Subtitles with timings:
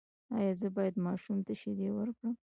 [0.37, 2.33] ایا زه باید ماشوم ته شیدې ورکړم؟